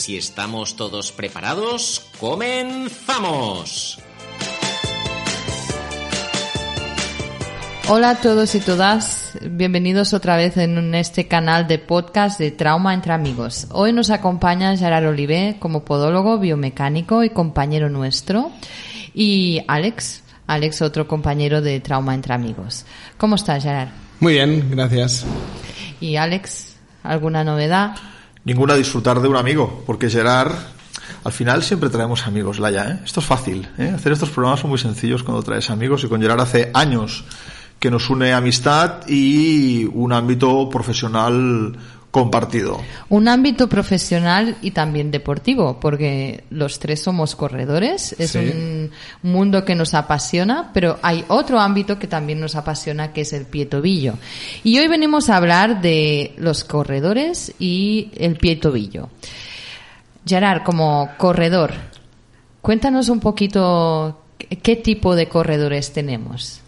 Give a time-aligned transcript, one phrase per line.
[0.00, 3.98] Si estamos todos preparados, comenzamos.
[7.86, 12.94] Hola a todos y todas, bienvenidos otra vez en este canal de podcast de Trauma
[12.94, 13.66] entre Amigos.
[13.72, 18.52] Hoy nos acompaña Gerard Olivé como podólogo, biomecánico y compañero nuestro,
[19.12, 22.86] y Alex, Alex otro compañero de Trauma entre Amigos.
[23.18, 23.90] ¿Cómo estás, Gerard?
[24.18, 25.26] Muy bien, gracias.
[26.00, 27.96] Y Alex, ¿alguna novedad?
[28.44, 30.52] Ninguna disfrutar de un amigo, porque Gerard,
[31.24, 32.98] al final siempre traemos amigos, Laia, ¿eh?
[33.04, 33.92] Esto es fácil, ¿eh?
[33.94, 37.24] Hacer estos programas son muy sencillos cuando traes amigos y con Gerard hace años
[37.78, 41.76] que nos une amistad y un ámbito profesional
[42.10, 42.80] compartido.
[43.08, 48.38] Un ámbito profesional y también deportivo, porque los tres somos corredores, es Sí.
[48.38, 48.69] un
[49.22, 53.46] mundo que nos apasiona, pero hay otro ámbito que también nos apasiona, que es el
[53.46, 54.14] pie tobillo.
[54.64, 59.08] Y hoy venimos a hablar de los corredores y el pie tobillo.
[60.26, 61.72] Gerard, como corredor,
[62.60, 64.22] cuéntanos un poquito
[64.62, 66.60] qué tipo de corredores tenemos.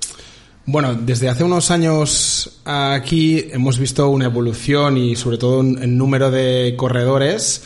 [0.64, 6.30] Bueno, desde hace unos años aquí hemos visto una evolución y sobre todo un, número
[6.30, 7.62] de corredores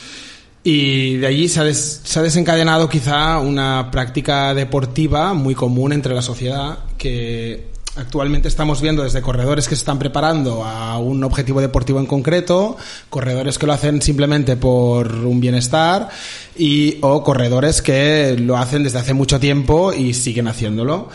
[0.69, 5.93] y de allí se ha, des- se ha desencadenado quizá una práctica deportiva muy común
[5.93, 11.23] entre la sociedad que actualmente estamos viendo desde corredores que se están preparando a un
[11.23, 12.77] objetivo deportivo en concreto,
[13.09, 16.09] corredores que lo hacen simplemente por un bienestar
[16.59, 21.09] y o corredores que lo hacen desde hace mucho tiempo y siguen haciéndolo.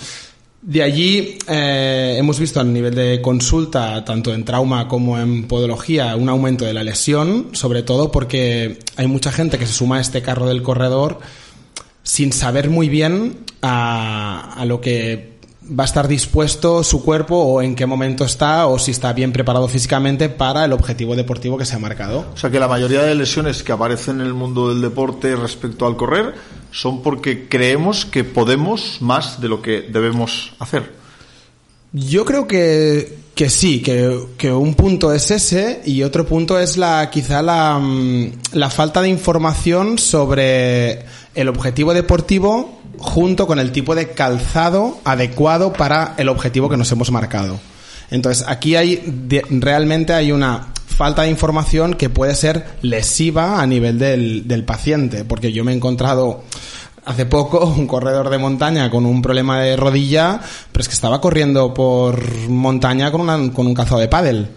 [0.62, 6.16] De allí eh, hemos visto a nivel de consulta, tanto en trauma como en podología,
[6.16, 10.02] un aumento de la lesión, sobre todo porque hay mucha gente que se suma a
[10.02, 11.20] este carro del corredor
[12.04, 15.31] sin saber muy bien a, a lo que
[15.64, 19.32] va a estar dispuesto su cuerpo o en qué momento está o si está bien
[19.32, 22.26] preparado físicamente para el objetivo deportivo que se ha marcado.
[22.34, 25.86] O sea que la mayoría de lesiones que aparecen en el mundo del deporte respecto
[25.86, 26.34] al correr
[26.72, 31.00] son porque creemos que podemos más de lo que debemos hacer.
[31.94, 36.78] Yo creo que, que sí, que, que un punto es ese y otro punto es
[36.78, 41.06] la quizá la, mm, la falta de información sobre
[41.36, 46.92] el objetivo deportivo junto con el tipo de calzado adecuado para el objetivo que nos
[46.92, 47.60] hemos marcado.
[48.10, 49.02] Entonces aquí hay
[49.50, 55.26] realmente hay una falta de información que puede ser lesiva a nivel del, del paciente,
[55.26, 56.44] porque yo me he encontrado
[57.06, 60.40] hace poco un corredor de montaña con un problema de rodilla,
[60.72, 64.50] pero es que estaba corriendo por montaña con, con un calzado de pádel.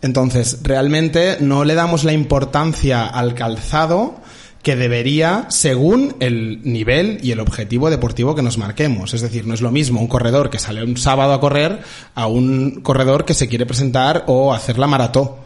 [0.00, 4.16] Entonces, realmente no le damos la importancia al calzado
[4.62, 9.12] que debería según el nivel y el objetivo deportivo que nos marquemos.
[9.12, 11.80] Es decir, no es lo mismo un corredor que sale un sábado a correr
[12.14, 15.40] a un corredor que se quiere presentar o hacer la marató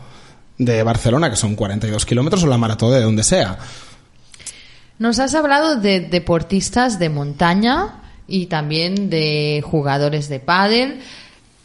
[0.58, 3.58] de Barcelona, que son 42 kilómetros, o la marató de donde sea.
[4.98, 11.00] Nos has hablado de deportistas de montaña y también de jugadores de pádel.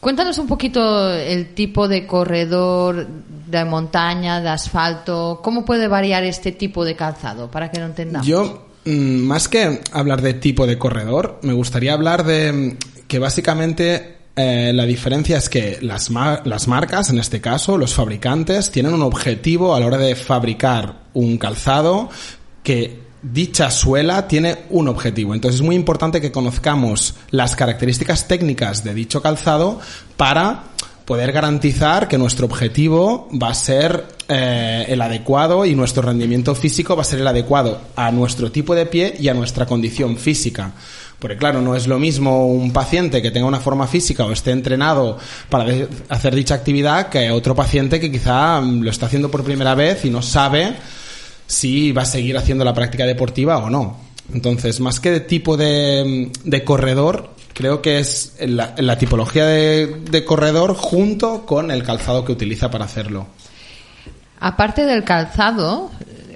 [0.02, 3.06] Cuéntanos un poquito el tipo de corredor
[3.46, 8.26] de montaña, de asfalto, cómo puede variar este tipo de calzado para que lo entendamos.
[8.26, 8.90] Yo, mm,
[9.22, 12.76] más que hablar de tipo de corredor, me gustaría hablar de mm,
[13.06, 17.94] que básicamente eh, la diferencia es que las, ma- las marcas, en este caso, los
[17.94, 22.10] fabricantes, tienen un objetivo a la hora de fabricar un calzado
[22.64, 25.34] que dicha suela tiene un objetivo.
[25.34, 29.80] Entonces es muy importante que conozcamos las características técnicas de dicho calzado
[30.16, 30.64] para
[31.04, 36.96] poder garantizar que nuestro objetivo va a ser eh, el adecuado y nuestro rendimiento físico
[36.96, 40.72] va a ser el adecuado a nuestro tipo de pie y a nuestra condición física.
[41.18, 44.50] Porque claro, no es lo mismo un paciente que tenga una forma física o esté
[44.50, 45.18] entrenado
[45.48, 45.72] para
[46.08, 50.10] hacer dicha actividad que otro paciente que quizá lo está haciendo por primera vez y
[50.10, 50.74] no sabe
[51.52, 53.98] si va a seguir haciendo la práctica deportiva o no.
[54.32, 59.86] Entonces, más que de tipo de, de corredor, creo que es la, la tipología de,
[60.10, 63.26] de corredor junto con el calzado que utiliza para hacerlo.
[64.40, 65.90] Aparte del calzado,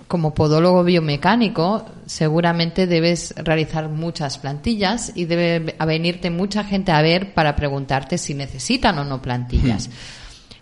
[0.07, 7.33] como podólogo biomecánico, seguramente debes realizar muchas plantillas y debe venirte mucha gente a ver
[7.33, 9.89] para preguntarte si necesitan o no plantillas.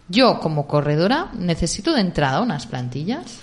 [0.08, 3.40] Yo, como corredora, necesito de entrada unas plantillas.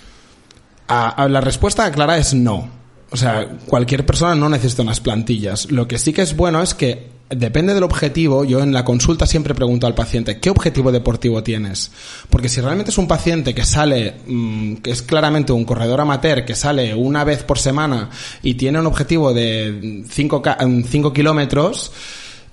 [1.28, 2.68] La respuesta clara es no.
[3.10, 5.70] O sea, cualquier persona no necesita unas plantillas.
[5.70, 9.26] Lo que sí que es bueno es que depende del objetivo, yo en la consulta
[9.26, 11.90] siempre pregunto al paciente, ¿qué objetivo deportivo tienes?
[12.30, 16.44] Porque si realmente es un paciente que sale, mm, que es claramente un corredor amateur,
[16.44, 18.10] que sale una vez por semana
[18.42, 21.92] y tiene un objetivo de 5 kilómetros,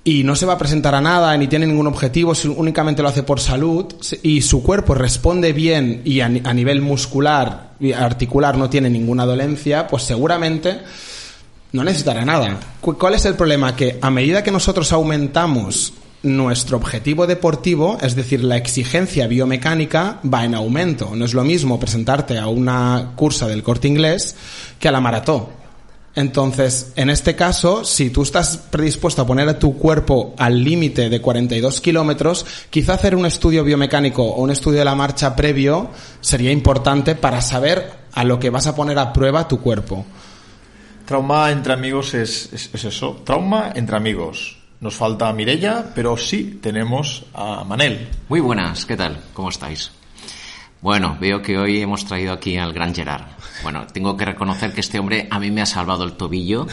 [0.10, 3.22] y no se va a presentar a nada ni tiene ningún objetivo, únicamente lo hace
[3.22, 3.86] por salud
[4.24, 9.86] y su cuerpo responde bien y a, nivel muscular y articular no tiene ninguna dolencia,
[9.88, 10.80] pues seguramente
[11.74, 12.60] no necesitará nada.
[12.82, 13.76] ¿Cuál es el problema?
[13.76, 20.44] Que a medida que nosotros aumentamos nuestro objetivo deportivo, es decir, la exigencia biomecánica, va
[20.44, 21.12] en aumento.
[21.16, 24.36] No es lo mismo presentarte a una cursa del corte inglés
[24.80, 25.59] que a la maratón.
[26.16, 31.10] Entonces, en este caso, si tú estás predispuesto a poner a tu cuerpo al límite
[31.10, 35.90] de 42 kilómetros, quizá hacer un estudio biomecánico o un estudio de la marcha previo
[36.20, 40.06] sería importante para saber a lo que vas a poner a prueba tu cuerpo.
[41.06, 44.58] Trauma entre amigos es, eso, trauma entre amigos.
[44.82, 48.08] Nos falta Mirella, pero sí tenemos a Manel.
[48.30, 49.20] Muy buenas, ¿qué tal?
[49.34, 49.92] ¿Cómo estáis?
[50.81, 53.26] Bueno, veo que hoy hemos traído aquí al gran Gerard.
[53.64, 56.68] Bueno, tengo que reconocer que este hombre a mí me ha salvado el tobillo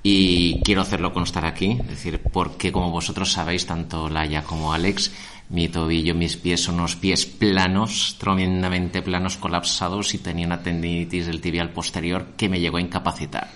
[0.00, 5.10] y quiero hacerlo constar aquí, es decir, porque como vosotros sabéis, tanto Laia como Alex,
[5.48, 11.26] mi tobillo, mis pies son unos pies planos, tremendamente planos, colapsados y tenía una tendinitis
[11.26, 13.48] del tibial posterior que me llegó a incapacitar.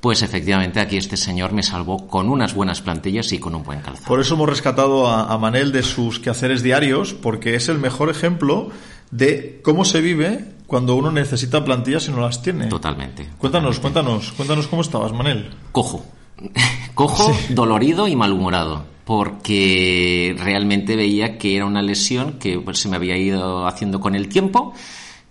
[0.00, 3.80] Pues efectivamente aquí este señor me salvó con unas buenas plantillas y con un buen
[3.80, 4.06] calzado.
[4.08, 8.70] Por eso hemos rescatado a, Manel de sus quehaceres diarios, porque es el mejor ejemplo
[9.10, 12.66] de cómo se vive cuando uno necesita plantillas y no las tiene.
[12.66, 13.28] Totalmente.
[13.36, 15.50] Cuéntanos, cuéntanos, cuéntanos cómo estabas, Manel.
[15.72, 16.04] Cojo.
[16.94, 22.96] Cojo, dolorido y malhumorado, porque realmente veía que era una lesión que pues, se me
[22.96, 24.72] había ido haciendo con el tiempo,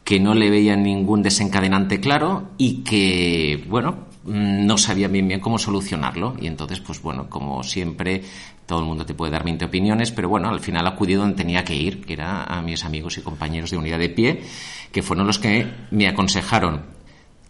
[0.04, 5.58] que no le veía ningún desencadenante claro y que, bueno, no sabía bien bien cómo
[5.58, 6.36] solucionarlo.
[6.40, 8.24] Y entonces pues bueno como siempre
[8.66, 11.64] todo el mundo te puede dar 20 opiniones pero bueno al final acudí donde tenía
[11.64, 14.44] que ir que era a mis amigos y compañeros de unidad de pie
[14.92, 16.84] que fueron los que me aconsejaron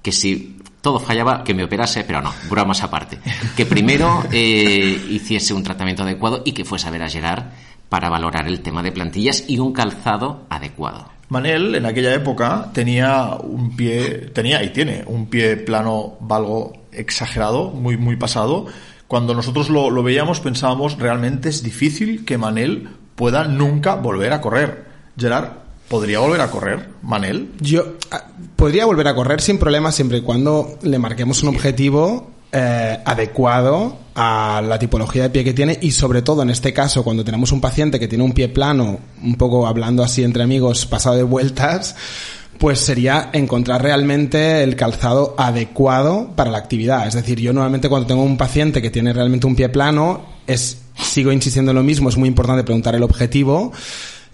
[0.02, 3.20] que si todo fallaba que me operase pero no bromas aparte.
[3.58, 7.46] Que primero eh, hiciese un tratamiento adecuado y que fuese a ver a Gerard
[7.90, 13.38] para valorar el tema de plantillas y un calzado adecuado Manel en aquella época tenía
[13.42, 18.66] un pie, tenía y tiene un pie plano valgo exagerado, muy, muy pasado.
[19.08, 24.42] Cuando nosotros lo, lo veíamos pensábamos realmente es difícil que Manel pueda nunca volver a
[24.42, 24.86] correr.
[25.18, 25.50] Gerard,
[25.88, 27.52] ¿podría volver a correr Manel?
[27.60, 28.26] Yo ah,
[28.56, 33.96] podría volver a correr sin problema siempre y cuando le marquemos un objetivo eh, adecuado
[34.16, 37.52] a la tipología de pie que tiene y sobre todo en este caso cuando tenemos
[37.52, 41.24] un paciente que tiene un pie plano, un poco hablando así entre amigos, pasado de
[41.24, 41.96] vueltas,
[42.58, 47.08] pues sería encontrar realmente el calzado adecuado para la actividad.
[47.08, 50.82] Es decir, yo nuevamente cuando tengo un paciente que tiene realmente un pie plano, es,
[50.96, 53.72] sigo insistiendo en lo mismo, es muy importante preguntar el objetivo.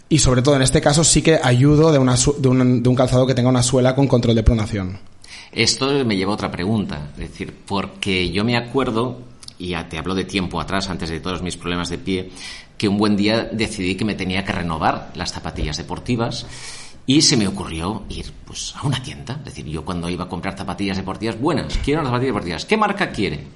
[0.10, 2.96] Y sobre todo en este caso sí que ayudo de, una, de, un, de un
[2.96, 5.00] calzado que tenga una suela con control de pronación.
[5.56, 9.22] Esto me lleva a otra pregunta, es decir, porque yo me acuerdo,
[9.58, 12.32] y te hablo de tiempo atrás, antes de todos mis problemas de pie,
[12.78, 16.46] que un buen día decidí que me tenía que renovar las zapatillas deportivas
[17.08, 19.36] y se me ocurrió ir pues, a una tienda.
[19.40, 22.66] Es decir, yo cuando iba a comprar zapatillas deportivas buenas, quiero unas zapatillas deportivas.
[22.66, 23.48] ¿Qué marca quiere?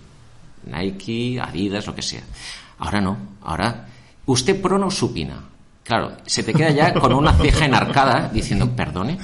[0.67, 2.23] Nike, Adidas, lo que sea.
[2.77, 3.87] Ahora no, ahora
[4.25, 5.43] usted prono supina.
[5.83, 9.17] Claro, se te queda ya con una ceja enarcada diciendo, perdone,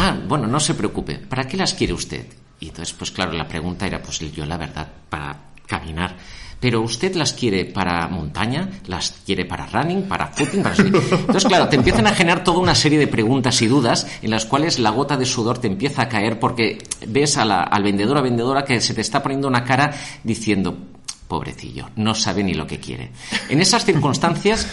[0.00, 1.16] Ah, bueno, no se preocupe.
[1.16, 2.24] ¿Para qué las quiere usted?
[2.60, 5.36] Y entonces, pues claro, la pregunta era, pues yo la verdad, para
[5.66, 6.14] caminar.
[6.60, 10.76] Pero usted las quiere para montaña, las quiere para running, para footing, para...
[10.78, 14.46] Entonces, claro, te empiezan a generar toda una serie de preguntas y dudas en las
[14.46, 16.78] cuales la gota de sudor te empieza a caer porque
[17.08, 20.78] ves a la, al vendedor o vendedora que se te está poniendo una cara diciendo,
[21.26, 23.10] pobrecillo, no sabe ni lo que quiere.
[23.48, 24.68] En esas circunstancias,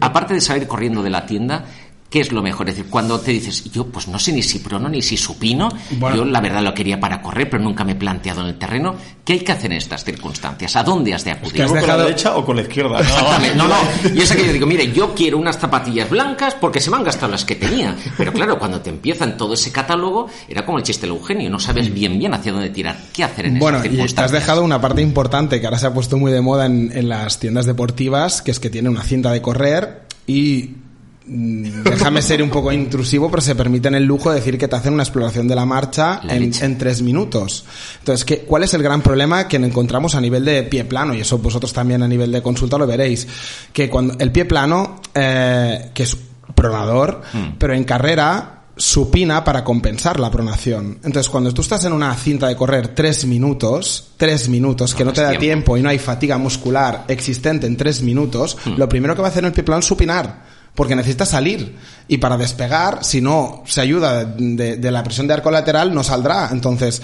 [0.00, 1.66] aparte de salir corriendo de la tienda,
[2.14, 2.68] ¿qué es lo mejor?
[2.68, 5.68] Es decir, cuando te dices, yo pues no sé ni si prono ni si supino,
[6.14, 8.94] yo la verdad lo quería para correr, pero nunca me he planteado en el terreno,
[9.24, 10.76] ¿qué hay que hacer en estas circunstancias?
[10.76, 11.66] ¿A dónde has de acudir?
[11.66, 13.00] ¿Con la derecha o con la izquierda?
[13.00, 13.74] Exactamente, no, no.
[14.14, 17.02] Y es que yo digo, mire, yo quiero unas zapatillas blancas porque se me han
[17.02, 17.96] gastado las que tenía.
[18.16, 21.58] Pero claro, cuando te empiezan todo ese catálogo, era como el chiste del Eugenio, no
[21.58, 24.14] sabes bien bien hacia dónde tirar, qué hacer en bueno, esas circunstancias.
[24.14, 26.42] Bueno, y te has dejado una parte importante que ahora se ha puesto muy de
[26.42, 30.76] moda en, en las tiendas deportivas, que es que tiene una cinta de correr y
[30.83, 30.83] Mm,
[31.26, 34.92] déjame ser un poco intrusivo, pero se permiten el lujo de decir que te hacen
[34.92, 37.64] una exploración de la marcha en, tres minutos.
[38.00, 41.14] Entonces, ¿qué, ¿cuál es el gran problema que encontramos a nivel de pie plano?
[41.14, 43.26] Y eso vosotros también a nivel de consulta lo veréis.
[43.72, 46.16] Que cuando el pie plano, eh, que es
[46.54, 47.56] pronador, hmm.
[47.58, 50.98] pero en carrera supina para compensar la pronación.
[51.04, 55.12] Entonces, cuando tú estás en una cinta de correr tres minutos, tres minutos, que no,
[55.12, 55.76] te da tiempo.
[55.76, 58.72] y no hay fatiga muscular existente en tres minutos, hmm.
[58.76, 60.53] lo primero que va a hacer el pie plano es supinar.
[60.74, 61.76] Porque necesita salir.
[62.08, 66.02] Y para despegar, si no se ayuda de, de la presión de arco lateral, no
[66.02, 66.48] saldrá.
[66.50, 67.00] Entonces,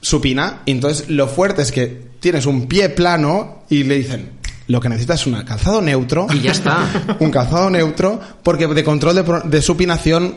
[0.00, 0.60] supina.
[0.66, 1.86] Y entonces, lo fuerte es que
[2.20, 4.30] tienes un pie plano y le dicen,
[4.66, 6.26] lo que necesitas es un calzado neutro.
[6.32, 6.88] Y ya está.
[7.20, 10.36] un calzado neutro, porque de control de, de supinación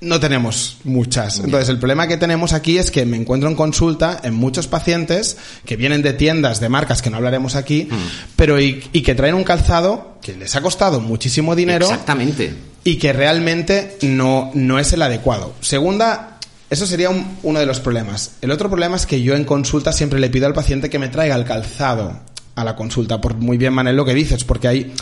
[0.00, 1.38] no tenemos muchas.
[1.38, 5.38] Entonces, el problema que tenemos aquí es que me encuentro en consulta en muchos pacientes
[5.64, 7.96] que vienen de tiendas de marcas que no hablaremos aquí, mm.
[8.36, 11.86] pero y, que traen un calzado que les ha costado muchísimo dinero.
[11.86, 12.54] Exactamente.
[12.84, 15.54] Y que realmente no, no es el adecuado.
[15.60, 16.38] Segunda,
[16.68, 17.10] eso sería
[17.42, 18.32] uno de los problemas.
[18.42, 21.08] El otro problema es que yo en consulta siempre le pido al paciente que me
[21.08, 22.20] traiga el calzado
[22.54, 24.92] a la consulta, por muy bien Manel lo que dices, porque hay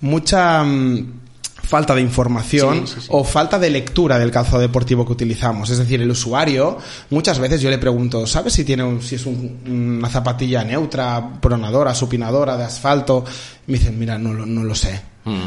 [0.00, 1.21] mucha mm,
[1.72, 5.70] falta de información o falta de lectura del calzado deportivo que utilizamos.
[5.70, 6.76] Es decir, el usuario,
[7.08, 12.58] muchas veces yo le pregunto, ¿sabes si tiene si es una zapatilla neutra, pronadora, supinadora,
[12.58, 13.24] de asfalto?
[13.66, 15.00] me dicen, mira, no, no lo sé.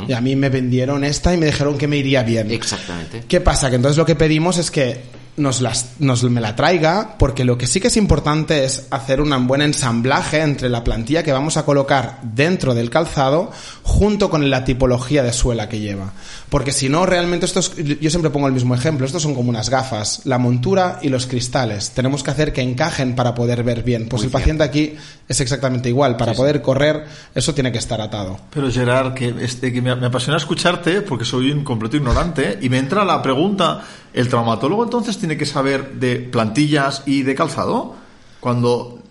[0.07, 2.49] Y a mí me vendieron esta y me dijeron que me iría bien.
[2.49, 3.25] Exactamente.
[3.27, 3.69] ¿Qué pasa?
[3.69, 5.03] Que entonces lo que pedimos es que
[5.37, 9.19] nos, las, nos me la traiga, porque lo que sí que es importante es hacer
[9.19, 13.51] un buen ensamblaje entre la plantilla que vamos a colocar dentro del calzado
[13.95, 16.11] junto con la tipología de suela que lleva.
[16.49, 19.69] Porque si no, realmente estos, yo siempre pongo el mismo ejemplo, estos son como unas
[19.69, 21.91] gafas, la montura y los cristales.
[21.91, 24.09] Tenemos que hacer que encajen para poder ver bien.
[24.09, 24.95] Pues el paciente aquí
[25.29, 28.37] es exactamente igual, para poder correr eso tiene que estar atado.
[28.49, 32.67] Pero Gerard, que, este, que me, me apasiona escucharte porque soy un completo ignorante y
[32.67, 33.81] me entra la pregunta,
[34.13, 37.95] ¿el traumatólogo entonces tiene que saber de plantillas y de calzado?
[38.41, 39.03] Cuando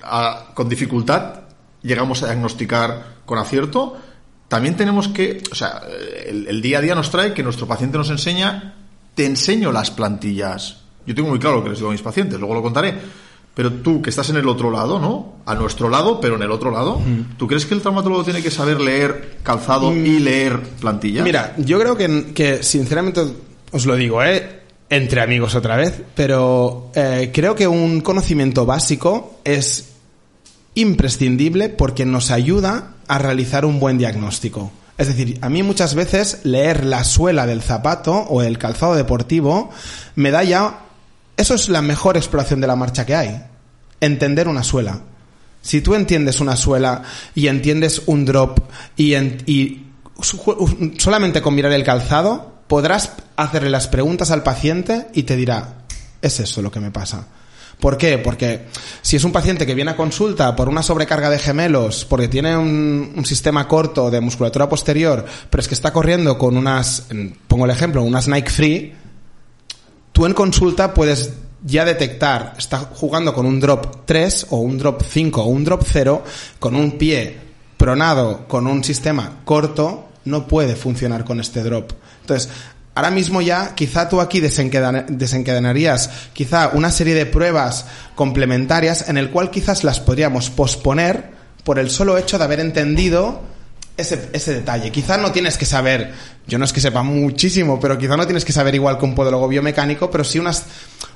[0.52, 1.40] con dificultad
[1.82, 3.96] llegamos a diagnosticar con acierto,
[4.48, 5.82] también tenemos que, o sea,
[6.26, 8.74] el, día a día nos trae que nuestro paciente nos enseña,
[9.14, 10.82] te enseño las plantillas.
[11.06, 12.94] Yo tengo muy claro lo que les digo a mis pacientes, luego lo contaré.
[13.54, 15.34] Pero tú, que estás en el otro lado, ¿no?
[15.46, 17.00] A nuestro lado, pero en el otro lado,
[17.36, 20.22] ¿tú crees que el traumatólogo tiene que saber leer calzado y mm.
[20.24, 21.22] leer plantilla?
[21.22, 23.22] Mira, yo creo que, que sinceramente
[23.70, 24.64] os lo digo, ¿eh?
[24.90, 29.93] entre amigos otra vez, pero eh, creo que un conocimiento básico es
[30.74, 34.72] imprescindible porque nos ayuda a realizar un buen diagnóstico.
[34.96, 39.70] Es decir, a mí muchas veces leer la suela del zapato o el calzado deportivo
[40.14, 40.80] me da ya...
[41.36, 43.42] Eso es la mejor exploración de la marcha que hay.
[44.00, 45.00] Entender una suela.
[45.62, 47.02] Si tú entiendes una suela
[47.34, 48.60] y entiendes un drop
[48.96, 49.86] y, y
[50.98, 55.78] solamente con mirar el calzado, podrás hacerle las preguntas al paciente y te dirá,
[56.22, 57.26] es eso lo que me pasa.
[57.84, 58.16] ¿Por qué?
[58.16, 58.64] Porque
[59.02, 62.56] si es un paciente que viene a consulta por una sobrecarga de gemelos, porque tiene
[62.56, 67.08] un, sistema corto de musculatura posterior, pero es que está corriendo con unas,
[67.46, 68.94] pongo el ejemplo, unas Nike Free,
[70.12, 75.02] tú en consulta puedes ya detectar, está jugando con un drop 3 o un drop
[75.06, 76.24] 5 o un drop 0,
[76.58, 77.36] con un pie
[77.76, 81.92] pronado, con un sistema corto, no puede funcionar con este drop.
[82.22, 82.48] Entonces,
[82.94, 89.30] ahora mismo ya quizá tú aquí desencadenarías quizá una serie de pruebas complementarias en el
[89.30, 91.30] cual quizás las podríamos posponer
[91.64, 93.53] por el solo hecho de haber entendido
[93.96, 94.90] ese, ese detalle.
[94.90, 96.12] Quizá no tienes que saber,
[96.46, 99.14] yo no es que sepa muchísimo, pero quizá no tienes que saber igual que un
[99.14, 100.66] podólogo biomecánico, pero sí unas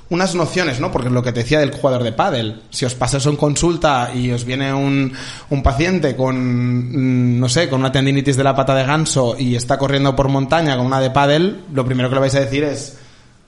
[0.09, 0.91] unas nociones, ¿no?
[0.91, 4.11] Porque lo que te decía del jugador de pádel, si os pasa eso en consulta
[4.13, 5.13] y os viene un,
[5.49, 9.55] un paciente con, mm, no sé, con una tendinitis de la pata de ganso y
[9.55, 12.63] está corriendo por montaña con una de pádel, lo primero que le vais a decir
[12.63, 12.97] es,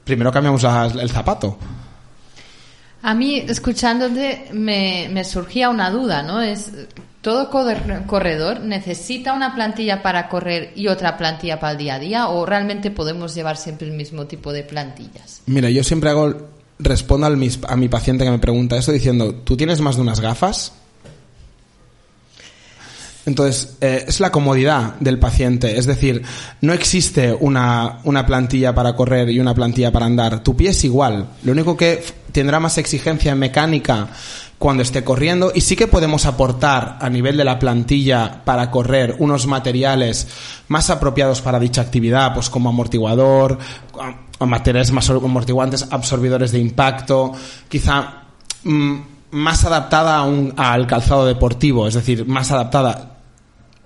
[0.03, 1.57] primero cambiamos el zapato.
[3.01, 6.39] A mí, escuchándote, me, me surgía una duda, ¿no?
[6.39, 6.71] Es,
[7.21, 12.27] ¿Todo corredor necesita una plantilla para correr y otra plantilla para el día a día
[12.29, 15.41] o realmente podemos llevar siempre el mismo tipo de plantillas?
[15.45, 16.49] Mira, yo siempre hago
[16.79, 20.19] respondo al a mi paciente que me pregunta eso diciendo, ¿tú tienes más de unas
[20.19, 20.73] gafas?
[23.27, 25.77] Entonces, eh, es la comodidad del paciente.
[25.77, 26.23] Es decir,
[26.61, 30.41] no existe una, una, plantilla para correr y una plantilla para andar.
[30.41, 31.27] Tu pie es igual.
[31.43, 34.09] Lo único que tendrá más exigencia en mecánica
[34.61, 35.51] cuando esté corriendo.
[35.55, 40.27] Y sí que podemos aportar a nivel de la plantilla para correr unos materiales
[40.67, 43.57] más apropiados para dicha actividad, pues como amortiguador,
[44.39, 47.31] materiales más amortiguantes, absorbidores de impacto,
[47.67, 48.25] quizá
[48.63, 48.97] mm,
[49.31, 53.17] más adaptada a un, al calzado deportivo, es decir, más adaptada,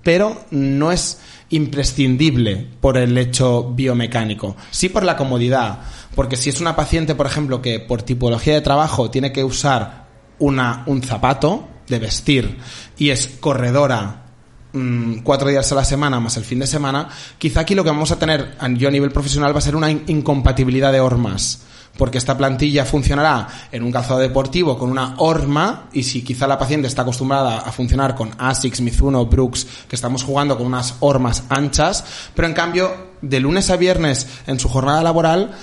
[0.02, 5.78] pero no es imprescindible por el hecho biomecánico, sí por la comodidad,
[6.14, 10.05] porque si es una paciente, por ejemplo, que por tipología de trabajo tiene que usar
[10.38, 12.58] una, un zapato de vestir
[12.96, 14.24] y es corredora
[14.72, 17.90] mm, cuatro días a la semana más el fin de semana, quizá aquí lo que
[17.90, 21.62] vamos a tener yo a nivel profesional va a ser una incompatibilidad de hormas.
[21.96, 26.58] porque esta plantilla funcionará en un calzado deportivo con una horma y si quizá la
[26.58, 31.44] paciente está acostumbrada a funcionar con Asics, Mizuno, Brooks, que estamos jugando con unas hormas
[31.48, 35.56] anchas, pero en cambio de lunes a viernes en su jornada laboral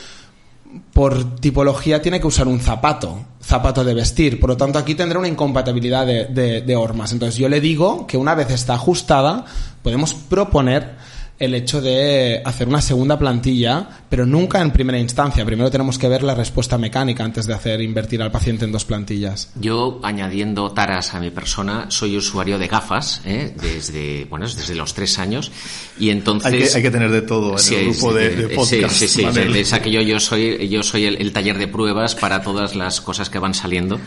[0.92, 4.40] por tipología tiene que usar un zapato, zapato de vestir.
[4.40, 7.12] Por lo tanto, aquí tendrá una incompatibilidad de, de, de hormas.
[7.12, 9.46] Entonces, yo le digo que una vez está ajustada,
[9.82, 10.96] podemos proponer
[11.40, 15.44] el hecho de hacer una segunda plantilla, pero nunca en primera instancia.
[15.46, 18.86] Primero tenemos que ver la respuesta mecánica antes de hacer invertir al paciente en dos
[18.86, 19.52] plantillas.
[19.56, 23.54] Yo, añadiendo taras a mi persona, soy usuario de gafas ¿eh?
[23.60, 25.52] desde bueno desde los tres años
[26.00, 28.56] y entonces hay que, hay que tener de todo en sí, el grupo de, de,
[28.56, 28.94] podcast.
[28.96, 29.40] Sí, sí, sí.
[29.56, 33.30] Es aquello yo soy yo soy el, el, taller de pruebas para todas las cosas
[33.30, 34.00] que van saliendo.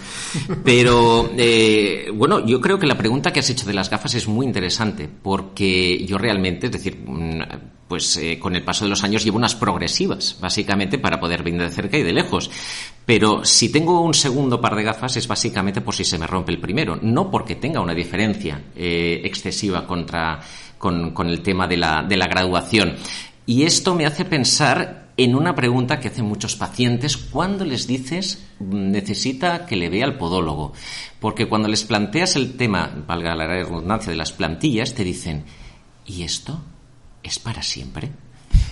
[0.64, 4.28] Pero eh, bueno, yo creo que la pregunta que has hecho de las gafas es
[4.28, 6.98] muy interesante porque yo realmente, es decir
[7.88, 11.56] pues eh, con el paso de los años llevo unas progresivas, básicamente para poder ver
[11.56, 12.50] de cerca y de lejos.
[13.04, 16.52] Pero si tengo un segundo par de gafas es básicamente por si se me rompe
[16.52, 20.40] el primero, no porque tenga una diferencia eh, excesiva contra,
[20.78, 22.96] con, el tema de la, de la graduación.
[23.46, 28.44] Y esto me hace pensar en una pregunta que hacen muchos pacientes cuando les dices
[28.60, 30.72] necesita que le vea al podólogo.
[31.20, 35.44] Porque cuando les planteas el tema, valga la redundancia, de las plantillas, te dicen,
[36.04, 36.60] ¿y esto?
[37.26, 38.10] ¿Es para siempre?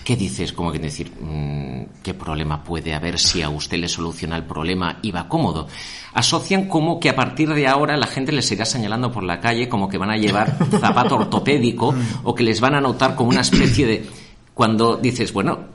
[0.05, 0.53] ¿Qué dices?
[0.53, 4.99] Como que decir, mmm, ¿qué problema puede haber si a usted le soluciona el problema
[5.03, 5.67] y va cómodo?
[6.13, 9.69] Asocian como que a partir de ahora la gente les irá señalando por la calle
[9.69, 13.41] como que van a llevar zapato ortopédico o que les van a notar como una
[13.41, 14.07] especie de...
[14.53, 15.74] Cuando dices, bueno,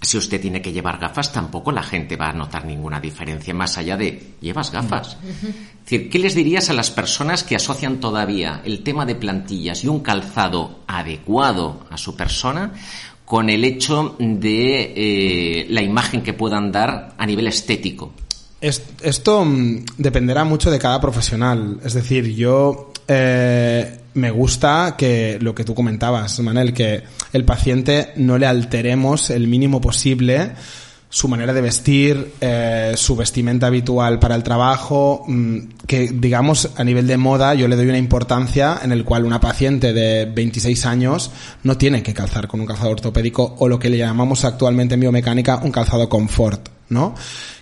[0.00, 3.78] si usted tiene que llevar gafas, tampoco la gente va a notar ninguna diferencia más
[3.78, 5.16] allá de llevas gafas.
[5.22, 9.82] Es decir, ¿qué les dirías a las personas que asocian todavía el tema de plantillas
[9.84, 12.72] y un calzado adecuado a su persona
[13.24, 18.12] con el hecho de eh, la imagen que puedan dar a nivel estético?
[18.60, 21.78] Esto mm, dependerá mucho de cada profesional.
[21.84, 28.12] Es decir, yo eh, me gusta que lo que tú comentabas, Manel, que el paciente
[28.16, 30.52] no le alteremos el mínimo posible
[31.10, 36.84] su manera de vestir, eh, su vestimenta habitual para el trabajo, mm, que digamos a
[36.84, 40.84] nivel de moda yo le doy una importancia en el cual una paciente de 26
[40.84, 41.30] años
[41.62, 45.00] no tiene que calzar con un calzado ortopédico o lo que le llamamos actualmente en
[45.00, 47.14] biomecánica un calzado confort, ¿no?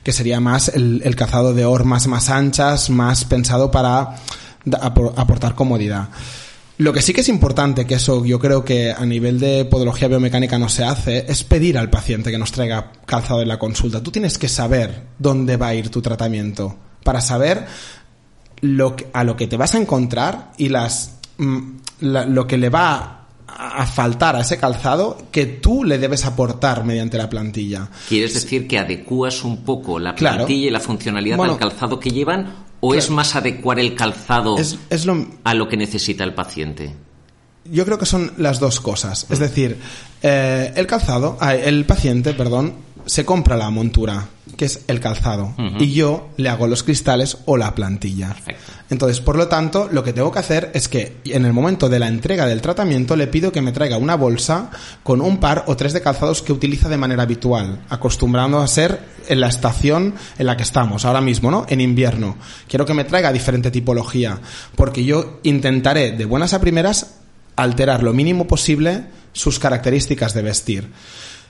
[0.03, 4.17] Que sería más el, el calzado de hormas más anchas, más pensado para
[4.73, 6.09] aportar comodidad.
[6.79, 10.09] Lo que sí que es importante, que eso yo creo que a nivel de podología
[10.09, 14.03] biomecánica no se hace, es pedir al paciente que nos traiga calzado en la consulta.
[14.03, 17.67] Tú tienes que saber dónde va a ir tu tratamiento para saber
[18.61, 22.59] lo que, a lo que te vas a encontrar y las mm, la, lo que
[22.59, 23.13] le va
[23.47, 27.89] a faltar a ese calzado que tú le debes aportar mediante la plantilla.
[28.07, 30.53] ¿Quieres decir que adecuas un poco la plantilla claro.
[30.53, 33.05] y la funcionalidad bueno, al calzado que llevan ¿O claro.
[33.05, 35.27] es más adecuar el calzado es, es lo...
[35.43, 36.95] a lo que necesita el paciente?
[37.65, 39.27] Yo creo que son las dos cosas.
[39.29, 39.77] Es decir,
[40.23, 42.75] eh, el calzado, el paciente, perdón,
[43.07, 45.81] se compra la montura, que es el calzado, uh -huh.
[45.81, 48.29] y yo le hago los cristales o la plantilla.
[48.35, 48.73] Perfecto.
[48.91, 51.99] Entonces, por lo tanto, lo que tengo que hacer es que en el momento de
[51.99, 54.71] la entrega del tratamiento le pido que me traiga una bolsa
[55.03, 59.01] con un par o tres de calzados que utiliza de manera habitual, acostumbrando a ser
[59.29, 61.67] en la estación en la que estamos ahora mismo, ¿no?
[61.69, 62.37] En invierno.
[62.69, 64.41] Quiero que me traiga diferente tipología,
[64.75, 67.15] porque yo intentaré de buenas a primeras
[67.57, 70.91] alterar lo mínimo posible sus características de vestir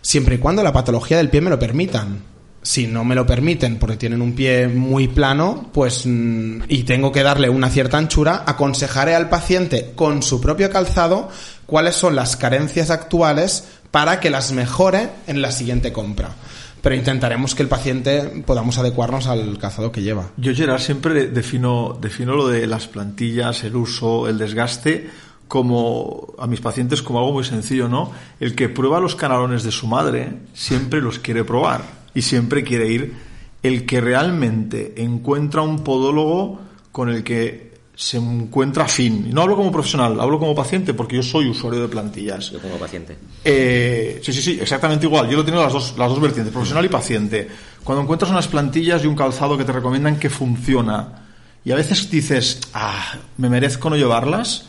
[0.07, 2.23] siempre y cuando la patología del pie me lo permitan.
[2.62, 7.11] Si no me lo permiten porque tienen un pie muy plano, pues mm, y tengo
[7.11, 11.29] que darle una cierta anchura, aconsejaré al paciente con su propio calzado
[11.66, 16.37] cuáles son las carencias actuales para que las mejore en la siguiente compra
[16.83, 20.31] pero intentaremos que el paciente podamos adecuarnos al calzado que lleva.
[20.37, 25.11] Yo, Gerard, siempre defino, defino lo de las plantillas, el uso, el desgaste
[25.49, 28.13] como a mis pacientes como algo muy sencillo, ¿no?
[28.41, 32.89] El que prueba los canalones de su madre siempre los quiere probar y siempre quiere
[32.89, 33.15] ir
[33.63, 36.61] el que realmente encuentra un podólogo
[36.93, 39.31] con el que se encuentra fin.
[39.33, 42.51] No hablo como profesional, hablo como paciente porque yo soy usuario de plantillas.
[42.51, 43.17] Yo como paciente.
[43.43, 45.29] Eh, sí, sí, sí, exactamente igual.
[45.31, 47.49] Yo lo tengo las dos, las dos vertientes, profesional y paciente.
[47.83, 51.27] Cuando encuentras unas plantillas y un calzado que te recomiendan que funciona
[51.65, 54.67] y a veces dices, ah, me merezco no llevarlas,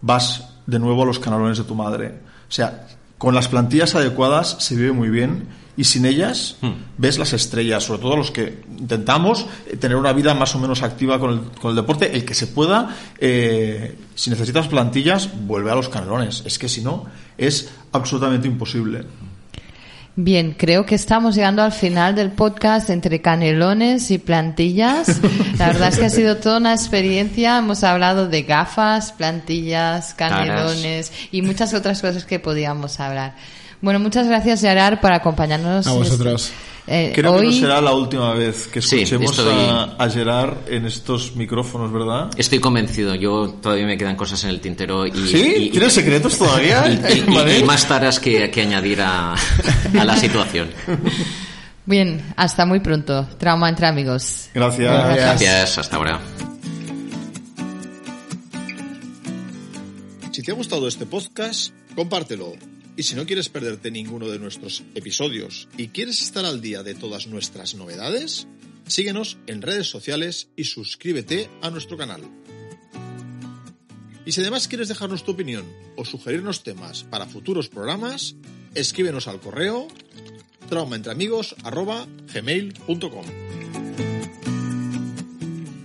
[0.00, 2.14] vas de nuevo a los canalones de tu madre.
[2.48, 2.86] O sea,
[3.18, 6.72] con las plantillas adecuadas se vive muy bien y sin ellas hmm.
[6.96, 10.82] ves las estrellas, sobre todo los que intentamos eh, tener una vida más o menos
[10.82, 15.70] activa con el, con el deporte, el que se pueda, eh, si necesitas plantillas, vuelve
[15.70, 16.42] a los canalones.
[16.46, 17.06] Es que si no,
[17.36, 19.04] es absolutamente imposible.
[20.18, 25.20] Bien, creo que estamos llegando al final del podcast entre canelones y plantillas.
[25.58, 27.58] La verdad es que ha sido toda una experiencia.
[27.58, 33.34] Hemos hablado de gafas, plantillas, canelones y muchas otras cosas que podíamos hablar.
[33.80, 35.86] Bueno, muchas gracias, Gerard, por acompañarnos.
[35.86, 36.52] A vosotros.
[36.88, 37.46] Eh, Creo que hoy...
[37.46, 41.92] no será la última vez que Sí, escuchemos estoy- a, a Gerard en estos micrófonos,
[41.92, 42.30] ¿verdad?
[42.36, 45.10] Estoy convencido, yo todavía me quedan cosas en el tintero y...
[45.12, 45.54] ¿Sí?
[45.58, 46.84] y- ¿Tienes secretos todavía?
[46.88, 47.58] y, y- y- Vale.
[47.58, 50.70] y más taras que, que añadir a, a la situación.
[51.86, 53.26] Bien, hasta muy pronto.
[53.38, 54.48] Trauma entre amigos.
[54.54, 55.16] Gracias.
[55.16, 56.20] Gracias, hasta ahora.
[60.32, 62.52] Si te ha gustado este podcast, compártelo.
[62.96, 66.94] Y si no quieres perderte ninguno de nuestros episodios y quieres estar al día de
[66.94, 68.46] todas nuestras novedades,
[68.86, 72.22] síguenos en redes sociales y suscríbete a nuestro canal.
[74.24, 78.34] Y si además quieres dejarnos tu opinión o sugerirnos temas para futuros programas,
[78.74, 79.88] escríbenos al correo
[80.70, 83.26] traumaentreamigos@gmail.com.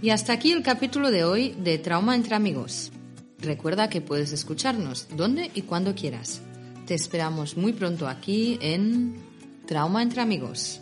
[0.02, 2.92] Y hasta aquí el capítulo de hoy de Trauma entre amigos.
[3.38, 6.42] Recuerda que puedes escucharnos donde y cuando quieras.
[6.92, 9.16] Te esperamos muy pronto aquí en
[9.66, 10.81] Trauma entre amigos.